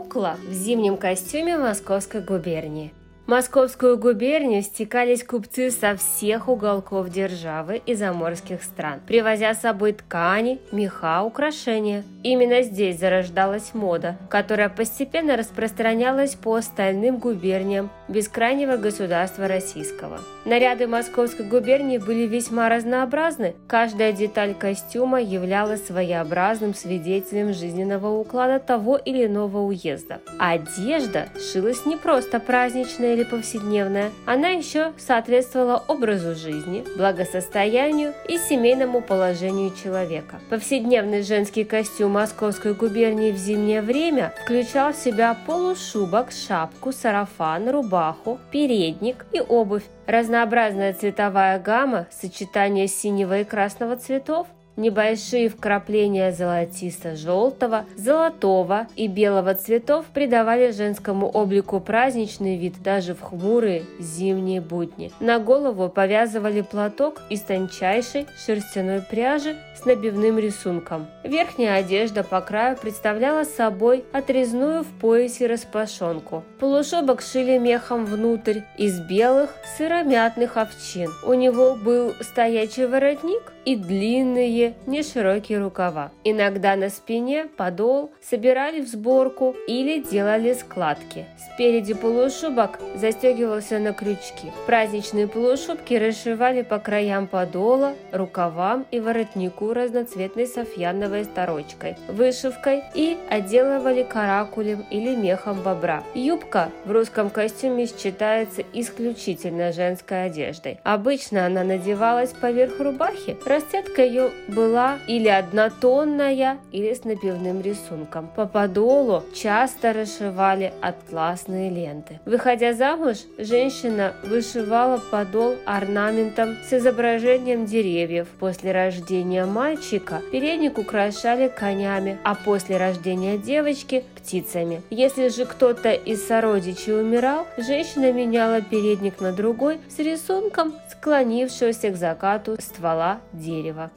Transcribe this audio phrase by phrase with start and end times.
[0.00, 2.92] кукла в зимнем костюме Московской губернии.
[3.30, 10.58] Московскую губернию стекались купцы со всех уголков державы и заморских стран, привозя с собой ткани,
[10.72, 12.02] меха, украшения.
[12.24, 20.18] Именно здесь зарождалась мода, которая постепенно распространялась по остальным губерниям бескрайнего государства российского.
[20.44, 28.96] Наряды Московской губернии были весьма разнообразны, каждая деталь костюма являлась своеобразным свидетелем жизненного уклада того
[28.96, 30.20] или иного уезда.
[30.40, 39.02] Одежда шилась не просто праздничная или повседневная, она еще соответствовала образу жизни, благосостоянию и семейному
[39.02, 40.40] положению человека.
[40.48, 48.38] Повседневный женский костюм Московской губернии в зимнее время включал в себя полушубок, шапку, сарафан, рубаху,
[48.50, 49.84] передник и обувь.
[50.06, 54.48] Разнообразная цветовая гамма, сочетание синего и красного цветов,
[54.80, 63.82] Небольшие вкрапления золотисто-желтого, золотого и белого цветов придавали женскому облику праздничный вид даже в хмурые
[63.98, 65.12] зимние будни.
[65.20, 71.08] На голову повязывали платок из тончайшей шерстяной пряжи с набивным рисунком.
[71.24, 76.42] Верхняя одежда по краю представляла собой отрезную в поясе распашонку.
[76.58, 81.10] Полушубок шили мехом внутрь из белых сыромятных овчин.
[81.26, 86.10] У него был стоячий воротник и длинные неширокие рукава.
[86.24, 91.26] Иногда на спине подол собирали в сборку или делали складки.
[91.38, 94.52] Спереди полушубок застегивался на крючки.
[94.66, 104.02] Праздничные полушубки расшивали по краям подола, рукавам и воротнику разноцветной софьяновой сторочкой, вышивкой и отделывали
[104.02, 106.02] каракулем или мехом бобра.
[106.14, 110.80] Юбка в русском костюме считается исключительно женской одеждой.
[110.82, 113.36] Обычно она надевалась поверх рубахи.
[113.44, 114.59] Расцветка ее была
[115.06, 118.28] или однотонная, или с напивным рисунком.
[118.34, 122.20] По подолу часто расшивали атласные ленты.
[122.24, 128.28] Выходя замуж, женщина вышивала подол орнаментом с изображением деревьев.
[128.38, 134.82] После рождения мальчика передник украшали конями, а после рождения девочки– птицами.
[134.90, 141.96] Если же кто-то из сородичей умирал, женщина меняла передник на другой с рисунком склонившегося к
[141.96, 143.90] закату ствола дерева.